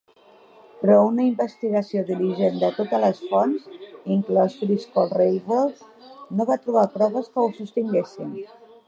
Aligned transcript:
Però 0.83 0.93
una 1.07 1.25
investigació 1.25 2.01
diligent 2.07 2.57
de 2.63 2.71
totes 2.77 3.03
les 3.03 3.21
fonts, 3.33 3.67
inclòs 4.15 4.55
Frisco 4.63 5.05
Railroad, 5.13 5.85
no 6.41 6.49
va 6.53 6.59
trobar 6.65 6.87
proves 6.97 7.29
que 7.37 7.45
ho 7.45 7.53
sostinguessin. 7.61 8.35